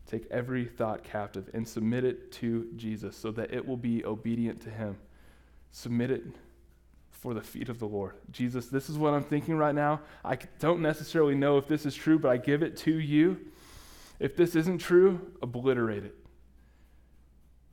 [0.06, 4.60] Take every thought captive and submit it to Jesus so that it will be obedient
[4.62, 4.96] to him.
[5.70, 6.24] Submit it
[7.12, 8.14] for the feet of the Lord.
[8.32, 10.00] Jesus, this is what I'm thinking right now.
[10.24, 13.38] I don't necessarily know if this is true, but I give it to you.
[14.20, 16.14] If this isn't true, obliterate it.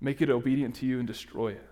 [0.02, 1.70] Make it obedient to you and destroy it.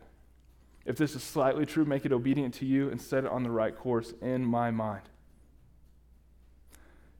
[0.85, 3.49] If this is slightly true, make it obedient to you and set it on the
[3.49, 5.09] right course in my mind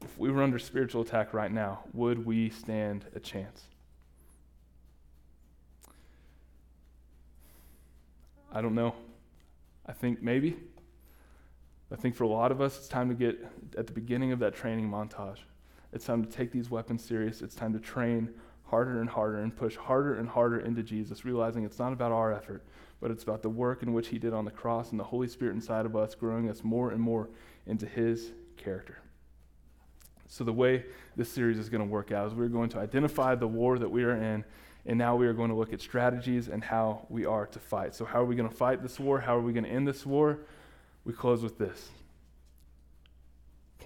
[0.06, 3.64] if we were under spiritual attack right now, would we stand a chance?
[8.52, 8.94] I don't know.
[9.84, 10.56] I think maybe.
[11.90, 13.44] I think for a lot of us, it's time to get
[13.76, 15.38] at the beginning of that training montage.
[15.92, 17.42] It's time to take these weapons serious.
[17.42, 18.30] It's time to train
[18.64, 22.32] harder and harder and push harder and harder into Jesus, realizing it's not about our
[22.32, 22.64] effort,
[23.00, 25.28] but it's about the work in which He did on the cross and the Holy
[25.28, 27.28] Spirit inside of us, growing us more and more
[27.66, 28.98] into His character.
[30.28, 33.36] So, the way this series is going to work out is we're going to identify
[33.36, 34.44] the war that we are in,
[34.84, 37.94] and now we are going to look at strategies and how we are to fight.
[37.94, 39.20] So, how are we going to fight this war?
[39.20, 40.40] How are we going to end this war?
[41.04, 41.90] We close with this.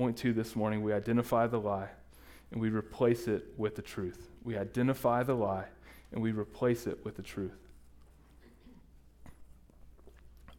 [0.00, 1.90] Point two this morning we identify the lie
[2.52, 4.30] and we replace it with the truth.
[4.42, 5.66] We identify the lie
[6.10, 7.58] and we replace it with the truth.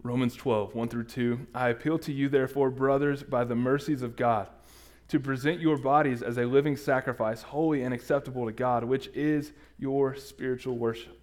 [0.03, 1.47] Romans 12, 1 through 2.
[1.55, 4.47] I appeal to you, therefore, brothers, by the mercies of God
[5.07, 9.53] to present your bodies as a living sacrifice, holy and acceptable to God, which is
[9.79, 11.19] your spiritual worship.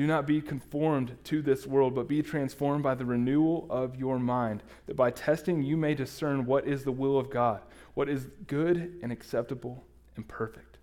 [0.00, 4.18] Do not be conformed to this world, but be transformed by the renewal of your
[4.18, 7.60] mind, that by testing you may discern what is the will of God,
[7.92, 9.84] what is good and acceptable
[10.16, 10.78] and perfect.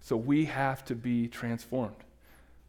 [0.00, 1.96] So we have to be transformed.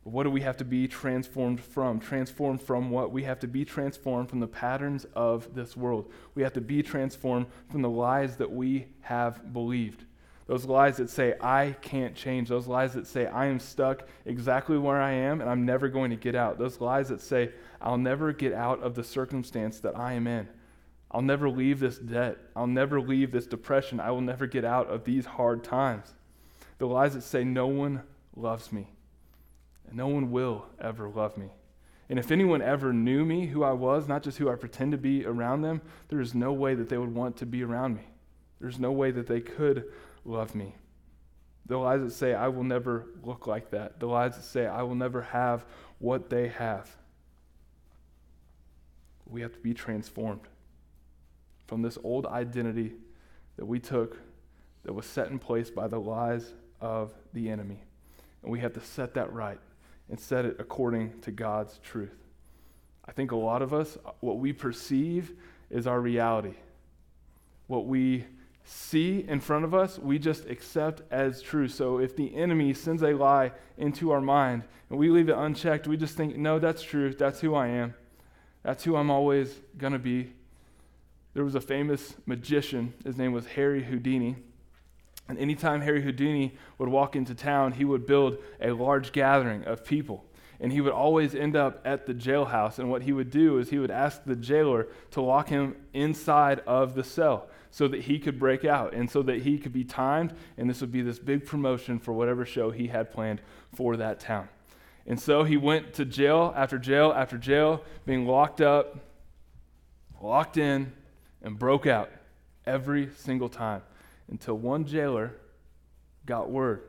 [0.04, 2.00] But what do we have to be transformed from?
[2.00, 3.12] Transformed from what?
[3.12, 6.12] We have to be transformed from the patterns of this world.
[6.34, 10.06] We have to be transformed from the lies that we have believed.
[10.52, 12.50] Those lies that say, I can't change.
[12.50, 16.10] Those lies that say, I am stuck exactly where I am and I'm never going
[16.10, 16.60] to get out.
[16.60, 20.50] Those lies that say, I'll never get out of the circumstance that I am in.
[21.10, 22.38] I'll never leave this debt.
[22.54, 24.02] I'll never leave this depression.
[24.02, 26.16] I will never get out of these hard times.
[26.80, 28.04] The lies that say, No one
[28.36, 28.90] loves me
[29.88, 31.52] and no one will ever love me.
[32.10, 34.98] And if anyone ever knew me, who I was, not just who I pretend to
[34.98, 38.04] be around them, there is no way that they would want to be around me.
[38.60, 39.86] There's no way that they could
[40.26, 40.76] love me.
[41.66, 44.00] The lies that say, I will never look like that.
[44.00, 45.66] The lies that say, I will never have
[46.00, 46.90] what they have.
[49.32, 50.42] we have to be transformed
[51.68, 52.94] from this old identity
[53.58, 54.20] that we took
[54.84, 57.84] that was set in place by the lies of the enemy.
[58.44, 59.60] And we have to set that right
[60.10, 62.18] and set it according to God's truth.
[63.06, 65.34] I think a lot of us, what we perceive
[65.70, 66.56] is our reality.
[67.68, 68.26] What we
[68.64, 71.68] see in front of us, we just accept as true.
[71.68, 75.88] So if the enemy sends a lie into our mind and we leave it unchecked,
[75.88, 77.14] we just think, no, that's true.
[77.14, 77.94] That's who I am.
[78.64, 80.34] That's who I'm always going to be.
[81.34, 82.94] There was a famous magician.
[83.04, 84.36] His name was Harry Houdini.
[85.28, 89.86] And anytime Harry Houdini would walk into town, he would build a large gathering of
[89.86, 90.26] people.
[90.60, 92.78] And he would always end up at the jailhouse.
[92.78, 96.60] And what he would do is he would ask the jailer to lock him inside
[96.68, 99.84] of the cell so that he could break out and so that he could be
[99.84, 100.34] timed.
[100.58, 103.42] And this would be this big promotion for whatever show he had planned
[103.74, 104.50] for that town.
[105.08, 109.00] And so he went to jail after jail after jail, being locked up,
[110.22, 110.94] locked in,
[111.42, 112.12] and broke out
[112.68, 113.82] every single time
[114.30, 115.34] until one jailer
[116.26, 116.84] got word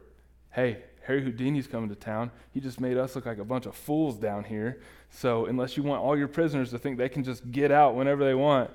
[0.52, 2.30] hey, Harry Houdini's coming to town.
[2.52, 4.80] He just made us look like a bunch of fools down here.
[5.10, 8.24] So, unless you want all your prisoners to think they can just get out whenever
[8.24, 8.70] they want,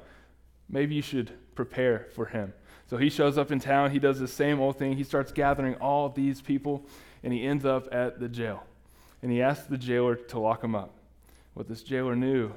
[0.69, 2.53] maybe you should prepare for him.
[2.87, 3.91] So, he shows up in town.
[3.91, 4.95] He does the same old thing.
[4.95, 6.85] He starts gathering all these people,
[7.23, 8.63] and he ends up at the jail.
[9.21, 10.95] And he asks the jailer to lock him up.
[11.53, 12.53] What this jailer knew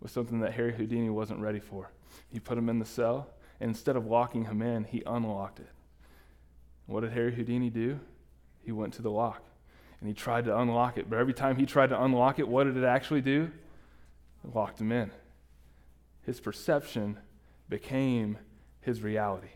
[0.00, 1.90] was something that Harry Houdini wasn't ready for.
[2.30, 3.28] He put him in the cell,
[3.60, 5.68] and instead of locking him in, he unlocked it.
[6.86, 7.98] What did Harry Houdini do?
[8.62, 9.42] He went to the lock
[10.00, 11.08] and he tried to unlock it.
[11.08, 13.50] But every time he tried to unlock it, what did it actually do?
[14.44, 15.10] It locked him in.
[16.22, 17.18] His perception
[17.74, 18.38] became
[18.80, 19.48] his reality.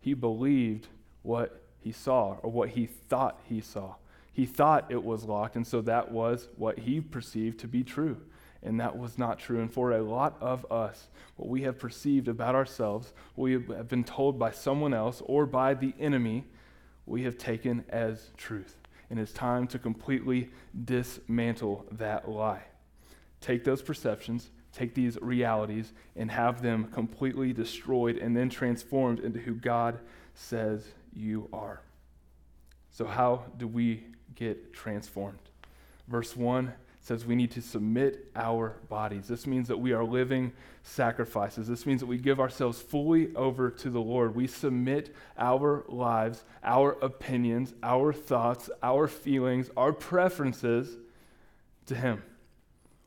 [0.00, 0.88] He believed
[1.22, 3.94] what he saw or what he thought he saw.
[4.32, 8.18] He thought it was locked, and so that was what he perceived to be true
[8.62, 9.60] and that was not true.
[9.60, 13.88] And for a lot of us, what we have perceived about ourselves, what we have
[13.88, 16.44] been told by someone else or by the enemy,
[17.06, 18.76] we have taken as truth.
[19.10, 20.50] And it's time to completely
[20.84, 22.64] dismantle that lie.
[23.40, 29.38] Take those perceptions, take these realities, and have them completely destroyed and then transformed into
[29.38, 29.98] who God
[30.34, 31.80] says you are.
[32.90, 34.04] So, how do we
[34.34, 35.38] get transformed?
[36.08, 39.28] Verse 1 says we need to submit our bodies.
[39.28, 40.52] This means that we are living
[40.82, 41.66] sacrifices.
[41.66, 44.34] This means that we give ourselves fully over to the Lord.
[44.34, 50.96] We submit our lives, our opinions, our thoughts, our feelings, our preferences
[51.86, 52.22] to Him.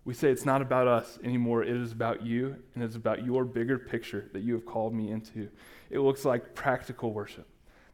[0.03, 1.63] We say it's not about us anymore.
[1.63, 5.11] It is about you, and it's about your bigger picture that you have called me
[5.11, 5.49] into.
[5.89, 7.47] It looks like practical worship.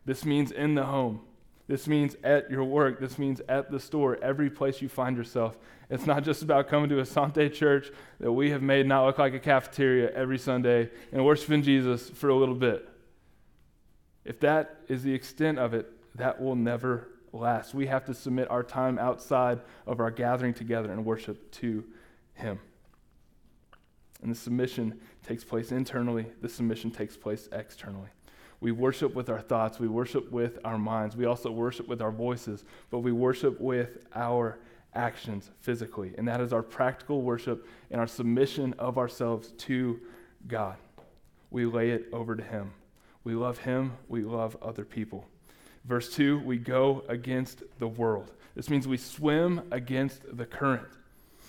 [0.05, 1.21] This means in the home.
[1.67, 3.01] This means at your work.
[3.01, 5.57] This means at the store, every place you find yourself.
[5.89, 7.91] It's not just about coming to a Asante Church
[8.21, 12.29] that we have made not look like a cafeteria every Sunday and worshiping Jesus for
[12.29, 12.87] a little bit.
[14.23, 17.73] If that is the extent of it, that will never last.
[17.73, 21.83] We have to submit our time outside of our gathering together and worship to
[22.37, 22.59] Him.
[24.21, 28.09] And the submission takes place internally, the submission takes place externally.
[28.59, 32.11] We worship with our thoughts, we worship with our minds, we also worship with our
[32.11, 34.57] voices, but we worship with our
[34.95, 36.13] actions physically.
[36.17, 39.99] And that is our practical worship and our submission of ourselves to
[40.47, 40.77] God.
[41.51, 42.71] We lay it over to Him.
[43.23, 45.27] We love Him, we love other people.
[45.85, 48.31] Verse 2, we go against the world.
[48.55, 50.87] This means we swim against the current.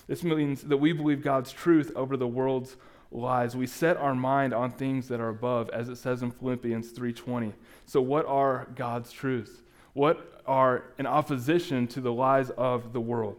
[0.09, 2.77] This means that we believe God's truth over the world's
[3.11, 3.57] lies.
[3.57, 7.55] We set our mind on things that are above, as it says in Philippians 3:20.
[7.87, 9.63] So what are God's truths?
[9.93, 13.37] What are in opposition to the lies of the world?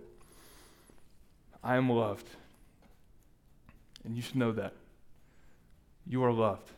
[1.64, 2.30] I am loved.
[4.04, 4.74] And you should know that.
[6.08, 6.72] You are loved.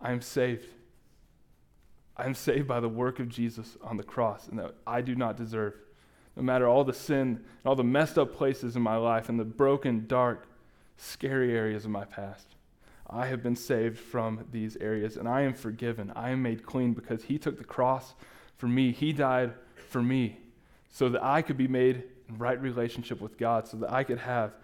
[0.00, 0.68] I am saved.
[2.16, 5.14] I am saved by the work of Jesus on the cross, and that I do
[5.14, 5.74] not deserve.
[6.36, 9.38] No matter all the sin and all the messed up places in my life and
[9.38, 10.48] the broken, dark,
[10.96, 12.54] scary areas of my past.
[13.08, 16.12] I have been saved from these areas and I am forgiven.
[16.16, 18.14] I am made clean because He took the cross
[18.56, 18.92] for me.
[18.92, 19.52] He died
[19.90, 20.38] for me
[20.90, 24.18] so that I could be made in right relationship with God, so that I could
[24.18, 24.54] have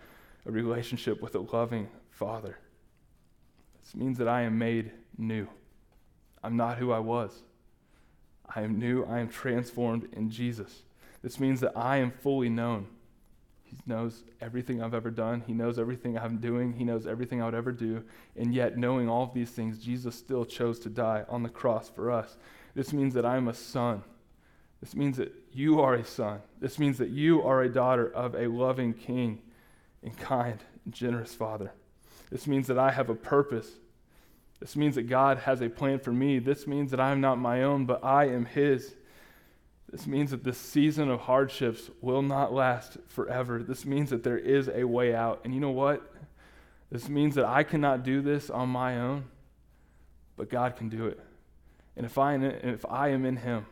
[0.46, 2.58] a relationship with a loving Father.
[3.82, 5.48] This means that I am made new.
[6.42, 7.42] I'm not who I was.
[8.54, 9.04] I am new.
[9.04, 10.82] I am transformed in Jesus.
[11.22, 12.86] This means that I am fully known.
[13.62, 15.44] He knows everything I've ever done.
[15.46, 16.72] He knows everything I'm doing.
[16.72, 18.02] He knows everything I would ever do.
[18.36, 21.88] And yet, knowing all of these things, Jesus still chose to die on the cross
[21.88, 22.36] for us.
[22.74, 24.02] This means that I'm a son.
[24.80, 26.40] This means that you are a son.
[26.58, 29.42] This means that you are a daughter of a loving king
[30.02, 31.72] and kind and generous Father.
[32.30, 33.68] This means that I have a purpose.
[34.58, 36.38] This means that God has a plan for me.
[36.38, 38.94] This means that I am not my own, but I am His.
[39.90, 43.62] This means that this season of hardships will not last forever.
[43.62, 45.40] This means that there is a way out.
[45.44, 46.14] And you know what?
[46.92, 49.24] This means that I cannot do this on my own,
[50.36, 51.18] but God can do it.
[51.96, 53.66] And if I, if I am in Him,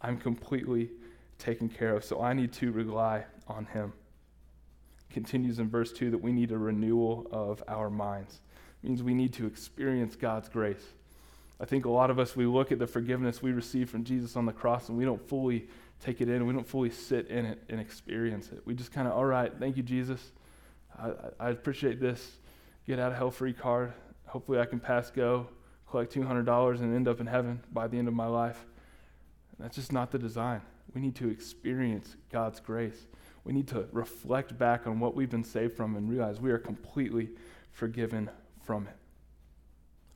[0.00, 0.90] I'm completely
[1.38, 2.04] taken care of.
[2.04, 3.92] So I need to rely on Him.
[5.10, 8.40] Continues in verse 2 that we need a renewal of our minds.
[8.82, 10.84] It means we need to experience God's grace.
[11.60, 14.36] I think a lot of us, we look at the forgiveness we receive from Jesus
[14.36, 15.68] on the cross and we don't fully
[16.00, 16.46] take it in.
[16.46, 18.62] We don't fully sit in it and experience it.
[18.64, 20.20] We just kind of, all right, thank you, Jesus.
[20.96, 22.36] I, I appreciate this.
[22.86, 23.92] Get out of hell free card.
[24.26, 25.48] Hopefully I can pass go,
[25.90, 28.64] collect $200 and end up in heaven by the end of my life.
[29.58, 30.60] That's just not the design.
[30.94, 33.06] We need to experience God's grace.
[33.44, 36.58] We need to reflect back on what we've been saved from and realize we are
[36.58, 37.30] completely
[37.72, 38.30] forgiven
[38.62, 38.97] from it.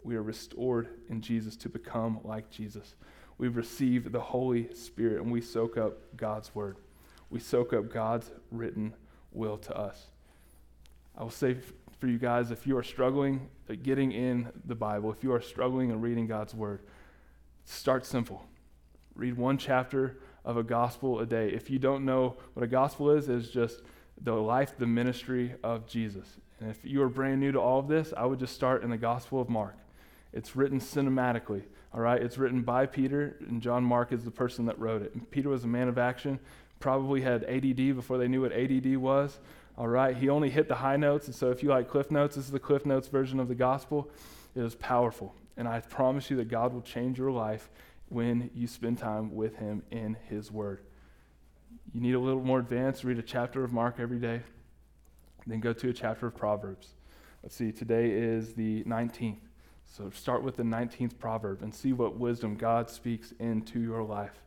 [0.04, 2.94] We are restored in Jesus to become like Jesus.
[3.38, 6.76] We've received the Holy Spirit and we soak up God's word.
[7.30, 8.94] We soak up God's written
[9.32, 10.06] will to us.
[11.16, 11.56] I will say
[11.98, 15.40] for you guys if you are struggling uh, getting in the Bible, if you are
[15.40, 16.80] struggling in reading God's word,
[17.64, 18.44] start simple.
[19.14, 21.48] Read one chapter of a gospel a day.
[21.50, 23.82] If you don't know what a gospel is, it's just
[24.20, 26.26] the life, the ministry of Jesus.
[26.60, 28.90] And if you are brand new to all of this, I would just start in
[28.90, 29.76] the Gospel of Mark.
[30.32, 31.62] It's written cinematically,
[31.92, 32.22] all right?
[32.22, 35.14] It's written by Peter, and John Mark is the person that wrote it.
[35.14, 36.40] And Peter was a man of action,
[36.80, 39.38] probably had ADD before they knew what ADD was,
[39.76, 40.16] all right?
[40.16, 42.50] He only hit the high notes, and so if you like Cliff Notes, this is
[42.50, 44.10] the Cliff Notes version of the gospel.
[44.54, 45.34] It is powerful.
[45.56, 47.70] And I promise you that God will change your life
[48.08, 50.80] when you spend time with Him in His Word.
[51.94, 54.40] You need a little more advanced, read a chapter of Mark every day,
[55.46, 56.88] then go to a chapter of Proverbs.
[57.42, 59.38] Let's see, today is the 19th.
[59.92, 64.42] So start with the 19th proverb and see what wisdom God speaks into your life.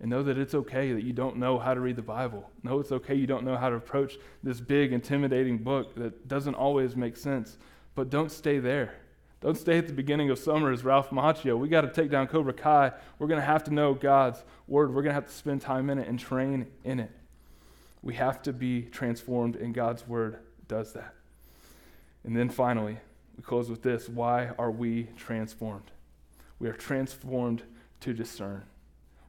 [0.00, 2.50] And know that it's okay that you don't know how to read the Bible.
[2.64, 6.56] Know it's okay you don't know how to approach this big, intimidating book that doesn't
[6.56, 7.58] always make sense.
[7.94, 8.92] But don't stay there.
[9.40, 11.56] Don't stay at the beginning of summer as Ralph Macchio.
[11.56, 12.90] We got to take down Cobra Kai.
[13.20, 14.88] We're going to have to know God's word.
[14.88, 17.12] We're going to have to spend time in it and train in it.
[18.02, 21.14] We have to be transformed, and God's word does that.
[22.24, 22.98] And then finally,
[23.38, 25.92] we close with this why are we transformed?
[26.58, 27.62] We are transformed
[28.00, 28.64] to discern.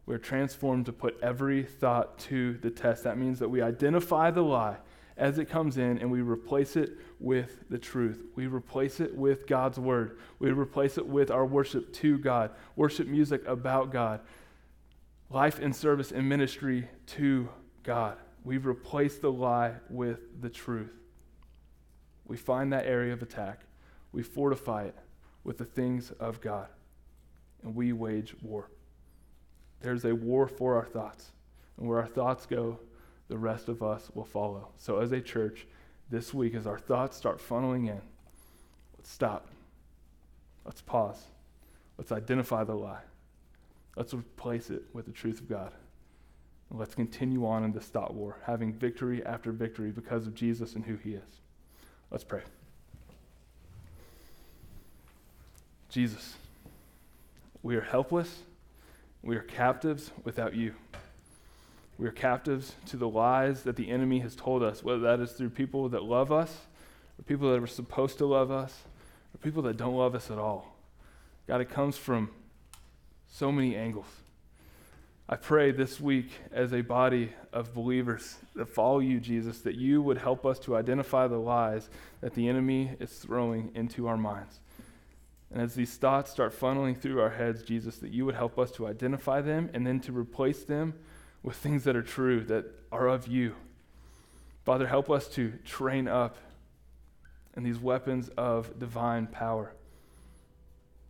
[0.07, 3.03] We're transformed to put every thought to the test.
[3.03, 4.77] That means that we identify the lie
[5.15, 8.23] as it comes in and we replace it with the truth.
[8.35, 10.17] We replace it with God's word.
[10.39, 14.21] We replace it with our worship to God, worship music about God,
[15.29, 17.47] life and service and ministry to
[17.83, 18.17] God.
[18.43, 20.93] We've replaced the lie with the truth.
[22.25, 23.65] We find that area of attack
[24.11, 24.95] we fortify it
[25.43, 26.67] with the things of God,
[27.63, 28.69] and we wage war.
[29.81, 31.31] There's a war for our thoughts,
[31.77, 32.79] and where our thoughts go,
[33.27, 34.69] the rest of us will follow.
[34.77, 35.67] So, as a church,
[36.09, 38.01] this week, as our thoughts start funneling in,
[38.97, 39.47] let's stop.
[40.65, 41.23] Let's pause.
[41.97, 43.01] Let's identify the lie.
[43.95, 45.73] Let's replace it with the truth of God.
[46.69, 50.75] And let's continue on in this thought war, having victory after victory because of Jesus
[50.75, 51.41] and who he is.
[52.11, 52.41] Let's pray.
[55.89, 56.35] Jesus,
[57.63, 58.43] we are helpless.
[59.23, 60.75] We are captives without you.
[61.97, 65.31] We are captives to the lies that the enemy has told us, whether that is
[65.31, 66.55] through people that love us,
[67.19, 68.83] or people that are supposed to love us,
[69.33, 70.77] or people that don't love us at all.
[71.47, 72.29] God, it comes from
[73.27, 74.05] so many angles.
[75.27, 80.01] I pray this week as a body of believers that follow you, Jesus, that you
[80.01, 81.89] would help us to identify the lies
[82.21, 84.59] that the enemy is throwing into our minds.
[85.51, 88.71] And as these thoughts start funneling through our heads, Jesus, that you would help us
[88.73, 90.93] to identify them and then to replace them
[91.41, 93.55] with things that are true, that are of you.
[94.63, 96.37] Father, help us to train up
[97.57, 99.73] in these weapons of divine power.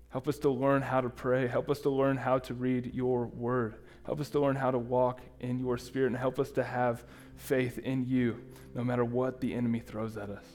[0.09, 1.47] Help us to learn how to pray.
[1.47, 3.75] Help us to learn how to read your word.
[4.05, 7.03] Help us to learn how to walk in your spirit and help us to have
[7.35, 8.41] faith in you
[8.73, 10.45] no matter what the enemy throws at us.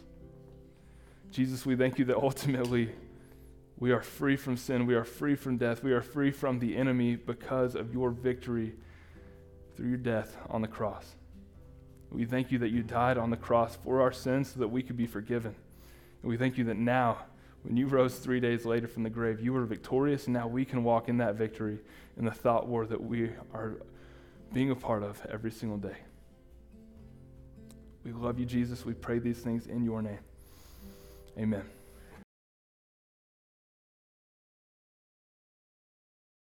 [1.31, 2.91] Jesus, we thank you that ultimately
[3.79, 4.87] we are free from sin.
[4.87, 5.83] We are free from death.
[5.83, 8.75] We are free from the enemy because of your victory
[9.77, 11.17] through your death on the cross.
[12.11, 14.83] We thank you that you died on the cross for our sins so that we
[14.83, 15.55] could be forgiven.
[16.23, 17.19] And we thank you that now,
[17.65, 20.65] when you rose three days later from the grave, you were victorious, and now we
[20.65, 21.79] can walk in that victory
[22.17, 23.79] in the thought war that we are
[24.53, 25.97] being a part of every single day.
[28.05, 28.85] We love you, Jesus.
[28.85, 30.21] We pray these things in your name.
[31.39, 31.74] Amen.